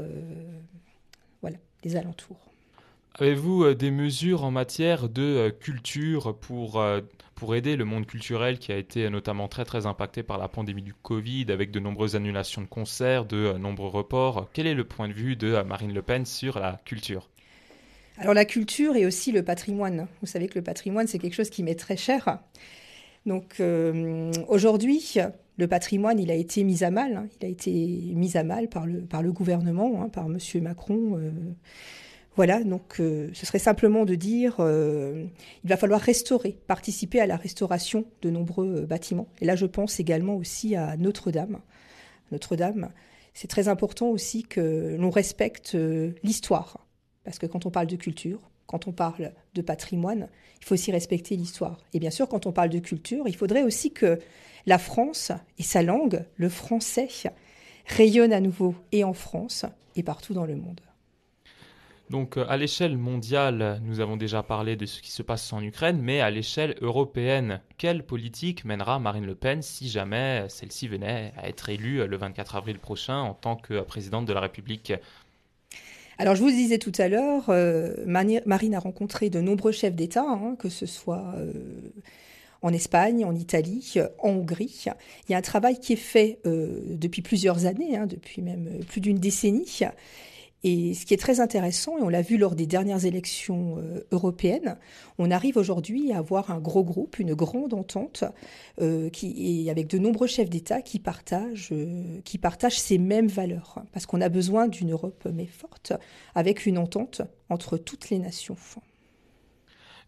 [1.40, 2.49] voilà, les alentours.
[3.18, 6.80] Avez-vous des mesures en matière de culture pour
[7.40, 10.82] pour aider le monde culturel qui a été notamment très très impacté par la pandémie
[10.82, 14.50] du Covid avec de nombreuses annulations de concerts, de euh, nombreux reports?
[14.52, 17.30] Quel est le point de vue de euh, Marine Le Pen sur la culture?
[18.18, 20.06] Alors la culture et aussi le patrimoine.
[20.20, 22.40] Vous savez que le patrimoine c'est quelque chose qui m'est très cher.
[23.24, 25.14] Donc euh, aujourd'hui,
[25.56, 27.16] le patrimoine, il a été mis à mal.
[27.16, 27.28] Hein.
[27.40, 30.36] Il a été mis à mal par le, par le gouvernement, hein, par M.
[30.60, 31.18] Macron.
[32.40, 35.26] Voilà, donc euh, ce serait simplement de dire euh,
[35.62, 39.28] il va falloir restaurer, participer à la restauration de nombreux euh, bâtiments.
[39.42, 41.60] Et là, je pense également aussi à Notre-Dame.
[42.32, 42.92] Notre-Dame,
[43.34, 45.76] c'est très important aussi que l'on respecte
[46.22, 46.86] l'histoire,
[47.24, 50.30] parce que quand on parle de culture, quand on parle de patrimoine,
[50.62, 51.76] il faut aussi respecter l'histoire.
[51.92, 54.18] Et bien sûr, quand on parle de culture, il faudrait aussi que
[54.64, 57.08] la France et sa langue, le français,
[57.84, 60.80] rayonnent à nouveau et en France et partout dans le monde.
[62.10, 65.62] Donc euh, à l'échelle mondiale, nous avons déjà parlé de ce qui se passe en
[65.62, 71.32] Ukraine, mais à l'échelle européenne, quelle politique mènera Marine Le Pen si jamais celle-ci venait
[71.36, 74.92] à être élue le 24 avril prochain en tant que présidente de la République?
[76.18, 80.26] Alors, je vous disais tout à l'heure, euh, Marine a rencontré de nombreux chefs d'État,
[80.28, 81.52] hein, que ce soit euh,
[82.60, 84.84] en Espagne, en Italie, en Hongrie.
[85.28, 89.00] Il y a un travail qui est fait depuis plusieurs années, hein, depuis même plus
[89.00, 89.80] d'une décennie,
[90.62, 94.06] et ce qui est très intéressant, et on l'a vu lors des dernières élections euh,
[94.12, 94.76] européennes,
[95.18, 98.24] on arrive aujourd'hui à avoir un gros groupe, une grande entente,
[98.80, 103.82] euh, qui, avec de nombreux chefs d'État euh, qui partagent ces mêmes valeurs.
[103.92, 105.94] Parce qu'on a besoin d'une Europe mais forte,
[106.34, 108.56] avec une entente entre toutes les nations.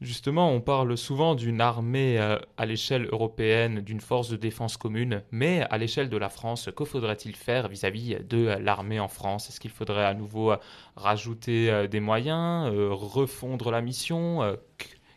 [0.02, 5.22] Justement, on parle souvent d'une armée euh, à l'échelle européenne, d'une force de défense commune,
[5.30, 9.48] mais à l'échelle de la France, que faudrait-il faire vis-à-vis de l'armée en France?
[9.48, 10.56] Est-ce qu'il faudrait à nouveau euh,
[10.96, 14.40] rajouter euh, des moyens, refondre la mission?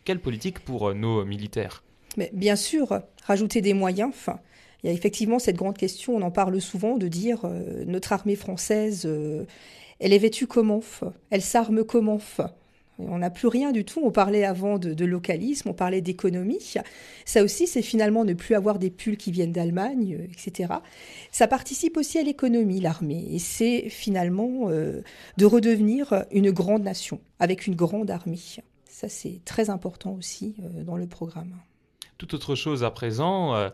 [0.04, 1.82] Quelle politique pour nos militaires?
[2.16, 4.10] Mais Bien sûr, rajouter des moyens.
[4.10, 4.38] Enfin,
[4.84, 7.40] il y a effectivement cette grande question, on en parle souvent, de dire
[7.86, 9.04] notre armée française,
[9.98, 10.80] elle est vêtue comment
[11.30, 12.20] Elle s'arme comment
[12.98, 14.00] on n'a plus rien du tout.
[14.02, 16.74] On parlait avant de, localisme, on parlait d'économie.
[17.24, 20.74] Ça aussi, c'est finalement ne plus avoir des pulls qui viennent d'Allemagne, euh, etc.
[21.30, 23.26] Ça participe aussi à l'économie, l'armée.
[23.30, 25.02] Et c'est finalement euh,
[25.36, 28.38] de redevenir une grande nation, avec une grande armée.
[28.86, 31.54] Ça, c'est très important aussi euh, dans le programme.
[32.18, 33.70] Toute autre chose à présent,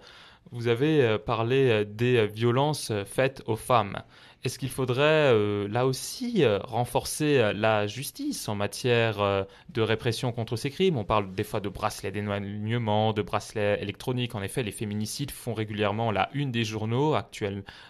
[0.50, 4.02] vous avez parlé des violences faites aux femmes.
[4.44, 10.32] Est-ce qu'il faudrait euh, là aussi euh, renforcer euh, la justice en matière de répression
[10.32, 10.96] contre ces crimes?
[10.96, 14.34] On parle des fois de bracelets d'éloignement, de bracelets électroniques.
[14.34, 17.14] En effet, les féminicides font régulièrement la une des journaux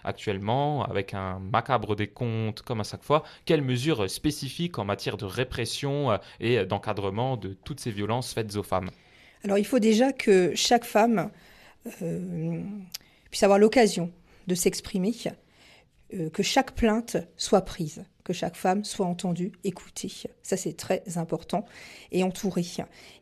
[0.03, 3.23] actuellement, avec un macabre décompte comme à chaque fois.
[3.45, 8.63] Quelles mesures spécifiques en matière de répression et d'encadrement de toutes ces violences faites aux
[8.63, 8.91] femmes?
[9.43, 11.31] Alors il faut déjà que chaque femme
[13.31, 14.11] puisse avoir l'occasion
[14.45, 15.13] de s'exprimer
[16.31, 20.11] que chaque plainte soit prise, que chaque femme soit entendue, écoutée.
[20.41, 21.65] Ça, c'est très important.
[22.11, 22.65] Et entourée.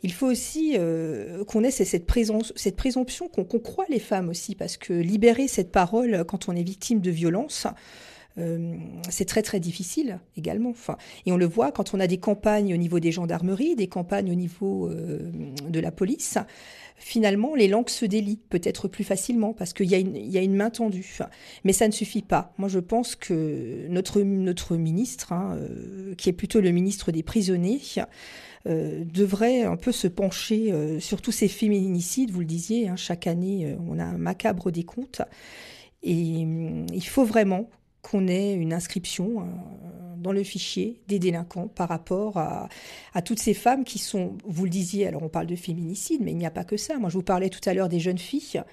[0.03, 4.77] Il faut aussi euh, qu'on ait cette, cette présomption qu'on croit les femmes aussi, parce
[4.77, 7.67] que libérer cette parole quand on est victime de violence,
[8.37, 8.75] euh,
[9.09, 10.69] c'est très très difficile également.
[10.69, 13.87] Enfin, et on le voit quand on a des campagnes au niveau des gendarmeries, des
[13.87, 16.37] campagnes au niveau de la police
[17.01, 19.95] finalement, les langues se délient peut-être plus facilement parce qu'il y,
[20.37, 21.17] a une main tendue.
[21.63, 22.53] Mais ça ne suffit pas.
[22.57, 24.21] Moi, je pense que notre,
[24.75, 27.81] ministre, hein, euh, qui est plutôt le ministre des prisonniers,
[28.67, 32.31] euh, devrait un peu se pencher euh, sur tous ces féminicides.
[32.31, 35.23] Vous le disiez, hein, chaque année, on a un macabre décompte.
[36.03, 37.69] Et il faut vraiment
[38.01, 39.43] qu'on ait une inscription euh,
[40.17, 42.69] dans le fichier des délinquants par rapport à,
[43.25, 46.37] toutes ces femmes qui sont, vous le disiez, alors on parle de féminicide, mais il
[46.37, 46.97] n'y a pas que ça.
[46.97, 48.63] Moi, je vous parlais tout à l'heure des jeunes filles.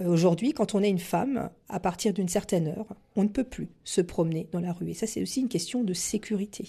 [0.00, 3.44] Euh, aujourd'hui, quand on est une femme, à partir d'une certaine heure, on ne peut
[3.44, 4.90] plus se promener dans la rue.
[4.90, 6.64] Et ça, c'est aussi une question de sécurité.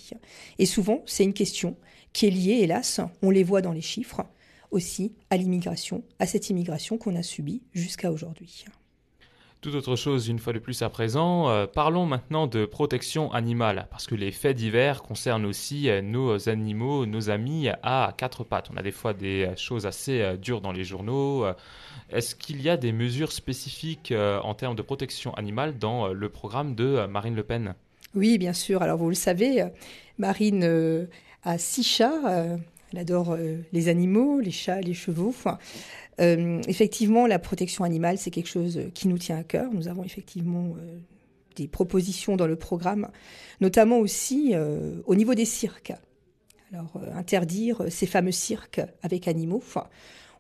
[0.58, 1.76] Et souvent, c'est une question
[2.14, 4.26] qui est liée, hélas, on les voit dans les chiffres,
[4.72, 8.66] aussi à l'immigration, à cette immigration qu'on a subie jusqu'à aujourd'hui.
[9.62, 13.88] Tout autre chose une fois de plus à présent, euh, parlons maintenant de protection animale,
[13.92, 18.70] parce que les faits divers concernent aussi euh, nos animaux, nos amis à quatre pattes.
[18.74, 21.46] On a des fois des euh, choses assez dures dans les journaux.
[22.10, 26.74] Est-ce qu'il y a des mesures spécifiques en termes de protection animale dans le programme
[26.74, 27.76] de Marine Le Pen?
[28.16, 28.82] Oui, bien sûr.
[28.82, 29.66] Alors vous le savez,
[30.18, 31.08] Marine
[31.44, 32.58] a six chats.
[32.92, 33.38] Elle adore
[33.72, 35.34] les animaux, les chats, les chevaux.
[36.20, 39.72] Euh, effectivement, la protection animale, c'est quelque chose qui nous tient à cœur.
[39.74, 40.98] Nous avons effectivement euh,
[41.56, 43.10] des propositions dans le programme,
[43.62, 45.94] notamment aussi euh, au niveau des cirques.
[46.72, 49.64] Alors, interdire ces fameux cirques avec animaux.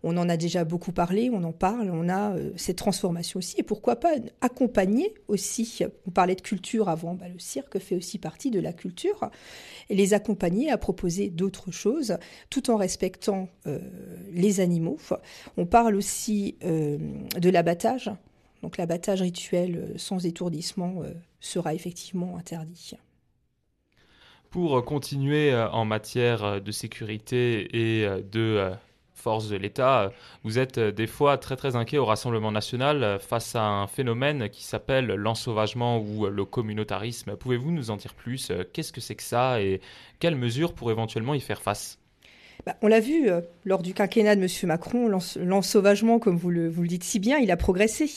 [0.02, 3.56] On en a déjà beaucoup parlé, on en parle, on a euh, cette transformation aussi.
[3.60, 8.18] Et pourquoi pas accompagner aussi, on parlait de culture avant, bah, le cirque fait aussi
[8.18, 9.30] partie de la culture,
[9.90, 12.18] et les accompagner à proposer d'autres choses,
[12.50, 13.80] tout en respectant euh,
[14.32, 14.98] les animaux.
[15.58, 16.98] On parle aussi euh,
[17.38, 18.10] de l'abattage.
[18.64, 21.02] Donc l'abattage rituel sans étourdissement
[21.40, 22.92] sera effectivement interdit.
[24.50, 28.74] Pour continuer en matière de sécurité et de
[29.20, 30.12] force de l'État,
[30.44, 33.88] vous êtes euh, des fois très très inquiet au Rassemblement national euh, face à un
[33.88, 37.36] phénomène qui s'appelle l'ensauvagement ou le communautarisme.
[37.36, 39.82] Pouvez-vous nous en dire plus euh, Qu'est-ce que c'est que ça et
[40.20, 42.00] quelles mesures pour éventuellement y faire face?
[42.66, 43.30] Bah, on l'a vu
[43.64, 44.48] lors du quinquennat de M.
[44.64, 48.10] Macron, l'ensauvagement, comme vous le, vous le dites si bien, il a progressé.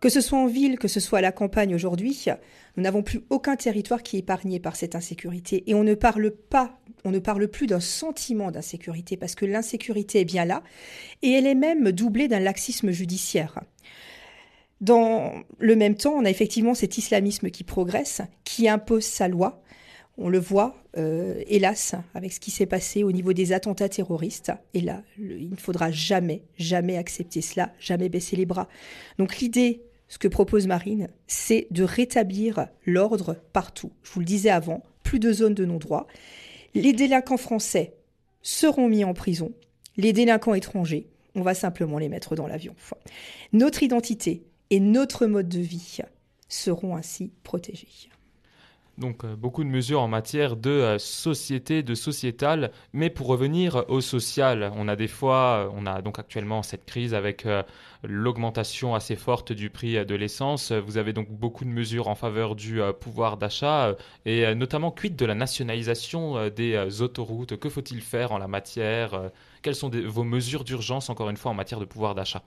[0.00, 2.26] Que ce soit en ville, que ce soit à la campagne aujourd'hui,
[2.76, 5.64] nous n'avons plus aucun territoire qui est épargné par cette insécurité.
[5.66, 10.20] Et on ne parle pas, on ne parle plus d'un sentiment d'insécurité parce que l'insécurité
[10.20, 10.62] est bien là
[11.22, 13.60] et elle est même doublée d'un laxisme judiciaire.
[14.80, 19.62] Dans le même temps, on a effectivement cet islamisme qui progresse, qui impose sa loi.
[20.18, 24.52] On le voit, euh, hélas, avec ce qui s'est passé au niveau des attentats terroristes.
[24.74, 28.68] Et là, il ne faudra jamais, jamais accepter cela, jamais baisser les bras.
[29.18, 29.82] Donc l'idée
[30.12, 33.92] ce que propose Marine, c'est de rétablir l'ordre partout.
[34.02, 36.06] Je vous le disais avant, plus de zones de non-droit.
[36.74, 37.94] Les délinquants français
[38.42, 39.54] seront mis en prison.
[39.96, 42.74] Les délinquants étrangers, on va simplement les mettre dans l'avion.
[43.54, 46.00] Notre identité et notre mode de vie
[46.46, 47.88] seront ainsi protégés.
[48.98, 53.84] Donc euh, beaucoup de mesures en matière de euh, société, de sociétal, mais pour revenir
[53.88, 57.46] au social, on a des fois, euh, on a donc actuellement cette crise avec
[58.02, 60.72] l'augmentation assez forte du prix de l'essence.
[60.72, 65.24] Vous avez donc beaucoup de mesures en faveur du pouvoir d'achat et notamment quid de
[65.24, 67.56] la nationalisation des autoroutes?
[67.58, 69.30] Que faut-il faire en la matière?
[69.62, 72.42] Quelles sont vos mesures d'urgence encore une fois en matière de pouvoir d'achat?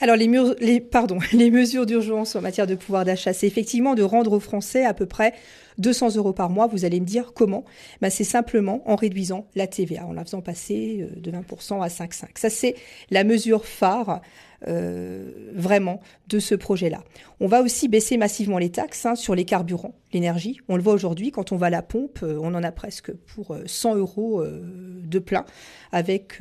[0.00, 0.30] Alors les,
[0.60, 4.40] les, pardon, les mesures d'urgence en matière de pouvoir d'achat, c'est effectivement de rendre aux
[4.40, 5.32] Français à peu près
[5.78, 6.66] 200 euros par mois.
[6.66, 7.64] Vous allez me dire comment?
[8.00, 11.88] Ben, C'est simplement en réduisant la TVA, en la faisant passer euh, de 20% à
[11.88, 12.26] 5,5.
[12.36, 12.74] Ça, c'est
[13.10, 14.20] la mesure phare
[14.68, 17.02] euh, vraiment de ce projet-là.
[17.40, 20.58] On va aussi baisser massivement les taxes hein, sur les carburants, l'énergie.
[20.68, 23.12] On le voit aujourd'hui, quand on va à la pompe, euh, on en a presque
[23.12, 25.44] pour 100 euros de plein
[25.92, 26.40] avec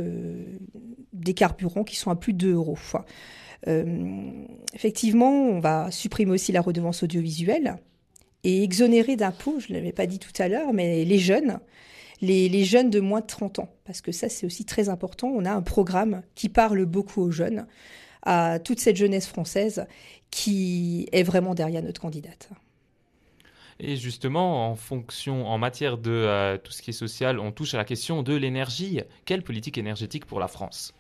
[1.26, 2.78] des carburants qui sont à plus de 2 euros.
[3.68, 7.76] Euh, effectivement, on va supprimer aussi la redevance audiovisuelle
[8.44, 11.60] et exonérer d'impôts, je ne l'avais pas dit tout à l'heure, mais les jeunes,
[12.22, 15.28] les, jeunes de moins de 30 ans, parce que ça c'est aussi très important.
[15.28, 17.66] On a un programme qui parle beaucoup aux jeunes,
[18.22, 19.88] à toute cette jeunesse française
[20.30, 22.50] qui est vraiment derrière notre candidate.
[23.80, 27.74] Et justement, en fonction, en matière de euh, tout ce qui est social, on touche
[27.74, 29.02] à la question de l'énergie.
[29.26, 30.94] Quelle politique énergétique pour la France?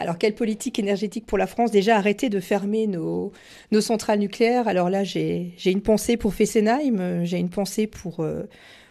[0.00, 3.32] Alors, quelle politique énergétique pour la France Déjà, arrêter de fermer nos,
[3.72, 4.68] nos centrales nucléaires?
[4.68, 8.44] Alors là, j'ai une pensée pour Fessenheim, j'ai une pensée pour, euh,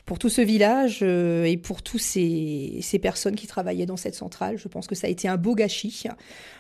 [0.06, 4.16] pour tout ce village euh, et pour tous ces, ces personnes qui travaillaient dans cette
[4.16, 4.58] centrale.
[4.58, 6.04] Je pense que ça a été un beau gâchis,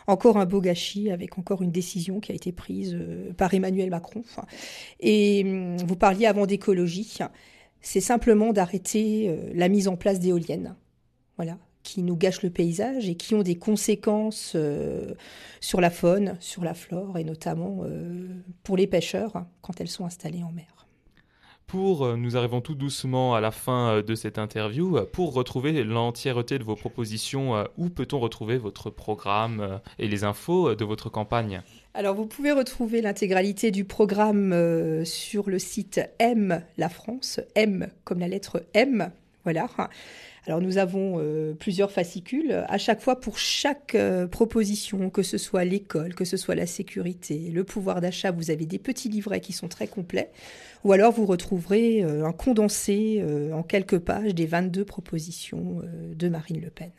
[0.08, 3.90] encore un beau gâchis, avec encore une décision qui a été prise euh, par Emmanuel
[3.90, 4.24] Macron.
[5.02, 7.18] Et hum, vous parliez avant d'écologie,
[7.82, 10.76] c'est simplement d'arrêter la mise en place d'éoliennes.
[11.36, 11.58] Voilà
[11.88, 15.14] qui nous gâchent le paysage et qui ont des conséquences euh,
[15.62, 18.28] sur la faune, sur la flore et notamment euh,
[18.64, 20.66] pour les pêcheurs quand elles sont installées en mer.
[21.66, 25.00] Pour, euh, nous arrivons tout doucement à la fin de cette interview.
[25.14, 30.84] Pour retrouver l'entièreté de vos propositions, où peut-on retrouver votre programme et les infos de
[30.84, 31.62] votre campagne?
[31.94, 34.54] Alors vous pouvez retrouver l'intégralité du programme
[35.06, 39.10] sur le site M la France, M comme la lettre M,
[39.46, 39.70] voilà.
[40.48, 45.38] Alors nous avons euh, plusieurs fascicules, à chaque fois pour chaque euh, proposition, que ce
[45.38, 49.42] soit l'école, que ce soit la sécurité, le pouvoir d'achat, vous avez des petits livrets
[49.42, 50.32] qui sont très complets,
[50.86, 56.16] ou alors vous retrouverez euh, un condensé euh, en quelques pages des 22 propositions euh,
[56.16, 56.92] de Marine Le Pen.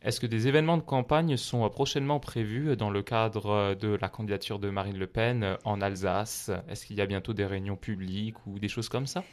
[0.00, 3.98] Est-ce que des événements de campagne sont euh, prochainement prévus dans le cadre euh, de
[4.00, 6.52] la candidature de Marine Le Pen euh, en Alsace?
[6.68, 9.24] Est-ce qu'il y a bientôt des réunions publiques ou des choses comme ça?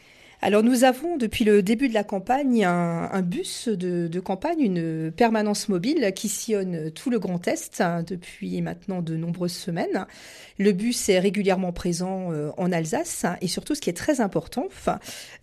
[0.41, 5.69] Alors nous avons depuis le début de la campagne un, bus de, campagne, une permanence
[5.69, 10.05] mobile qui sillonne tout le Grand Est hein, depuis maintenant de nombreuses semaines.
[10.57, 14.21] Le bus est régulièrement présent euh, en Alsace hein, et surtout ce qui est très
[14.21, 14.67] important,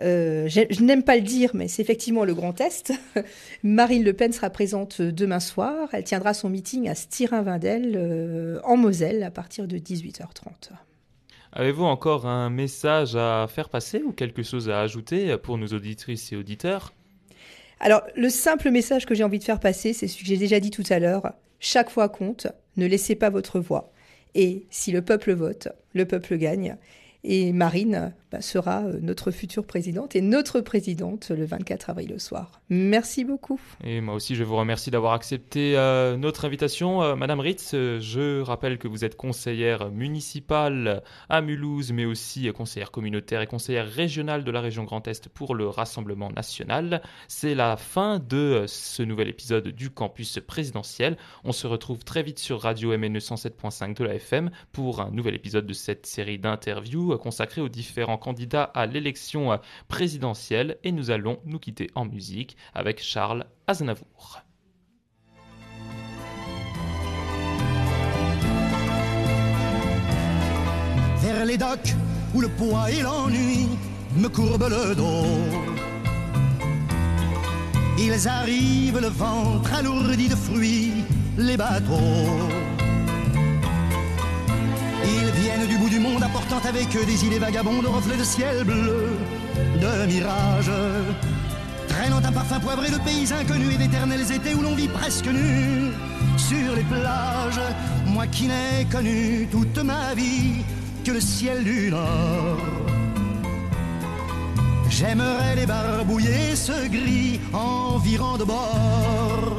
[0.01, 2.93] euh, je n'aime pas le dire, mais c'est effectivement le Grand Est.
[3.63, 5.89] Marine Le Pen sera présente demain soir.
[5.93, 10.71] Elle tiendra son meeting à Styrin-Vindel euh, en Moselle à partir de 18h30.
[11.55, 16.33] Avez-vous encore un message à faire passer ou quelque chose à ajouter pour nos auditrices
[16.33, 16.95] et auditeurs?
[17.79, 20.61] Alors, le simple message que j'ai envie de faire passer, c'est celui que j'ai déjà
[20.61, 21.35] dit tout à l'heure.
[21.61, 22.47] Chaque voix compte.
[22.77, 23.93] Ne laissez pas votre voix.
[24.35, 26.79] Et si le peuple vote, le peuple gagne.
[27.25, 32.19] Et Marine bah, sera euh, notre future présidente et notre présidente le 24 avril au
[32.19, 32.63] soir.
[32.69, 33.61] Merci beaucoup.
[33.85, 37.03] Et moi aussi, je vous remercie d'avoir accepté euh, notre invitation.
[37.03, 42.91] Euh, Madame Ritz, je rappelle que vous êtes conseillère municipale à Mulhouse, mais aussi conseillère
[42.91, 47.03] communautaire et conseillère régionale de la région Grand Est pour le Rassemblement national.
[47.29, 51.17] C'est la fin de ce nouvel épisode du campus présidentiel.
[51.45, 55.35] On se retrouve très vite sur Radio MNE 107.5 de la FM pour un nouvel
[55.35, 59.57] épisode de cette série d'interviews euh, consacrée aux différents candidats à l'élection euh,
[59.89, 60.79] présidentielle.
[60.85, 64.43] Et nous allons nous quitter en musique avec Charles Aznavour.
[71.23, 71.95] vers les docks
[72.35, 73.69] où le poids et l'ennui
[74.17, 75.25] me courbent le dos.
[77.99, 80.93] Ils arrivent le ventre alourdi de fruits,
[81.39, 82.49] les bateaux.
[85.05, 88.65] Ils viennent du bout du monde apportant avec eux des idées vagabondes, reflets de ciel
[88.65, 89.09] bleu,
[89.81, 90.71] de mirages.
[91.89, 95.91] Traînant un parfum poivré de pays inconnus et d'éternels étés où l'on vit presque nu
[96.37, 97.61] sur les plages.
[98.07, 100.65] Moi qui n'ai connu toute ma vie
[101.05, 102.59] que le ciel du nord.
[104.89, 109.57] J'aimerais les barbouiller ce gris environ de bord.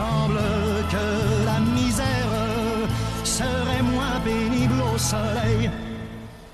[0.00, 0.40] Semble
[0.90, 1.06] que
[1.50, 2.32] la misère
[3.22, 5.70] serait moins pénible au soleil.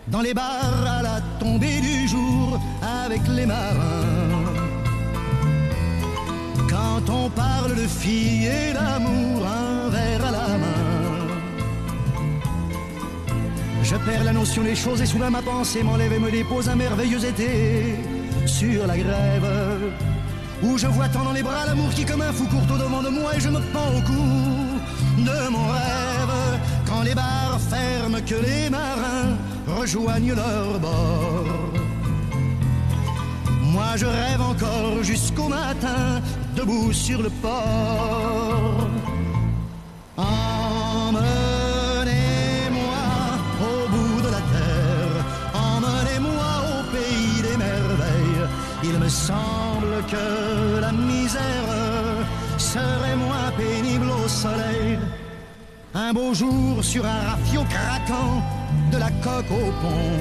[0.08, 2.60] Dans les bars à la tombée du jour
[3.04, 4.44] avec les marins.
[6.68, 10.86] Quand on parle de filles et d'amour, un verre à la main.
[13.82, 16.76] Je perds la notion des choses et soudain ma pensée m'enlève et me dépose un
[16.76, 17.96] merveilleux été
[18.44, 20.09] sur la grève.
[20.62, 23.02] Où je vois tant dans les bras l'amour qui comme un fou court au devant
[23.02, 24.24] de moi et je me pends au cou
[25.18, 26.60] de mon rêve.
[26.86, 29.36] Quand les bars ferment, que les marins
[29.66, 31.72] rejoignent leur bord.
[33.62, 36.20] Moi je rêve encore jusqu'au matin,
[36.56, 38.88] debout sur le port.
[40.16, 41.24] Emmenez-moi
[43.62, 48.48] au bout de la terre, emmenez-moi au pays des merveilles.
[48.84, 49.59] Il me semble
[56.10, 58.42] un beau jour sur un rafio craquant
[58.90, 60.18] de la coque au pont.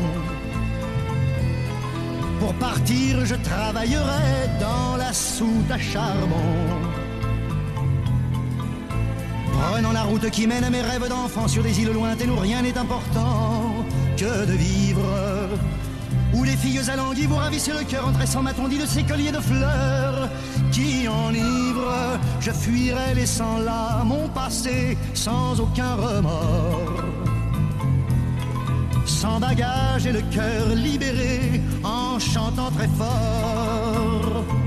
[2.39, 6.51] Pour partir, je travaillerai dans la soute à charbon.
[9.51, 12.61] Prenant la route qui mène à mes rêves d'enfant sur des îles lointaines où rien
[12.61, 13.73] n'est important
[14.15, 15.09] que de vivre.
[16.35, 19.31] Où les filles alanguies vous ravissent le cœur en tressant ma tondie de ces colliers
[19.31, 20.29] de fleurs
[20.71, 21.68] qui enivrent
[22.39, 27.03] je fuirai laissant là mon passé sans aucun remords.
[29.05, 34.58] Sans bagage et le cœur libéré en chantant très fort.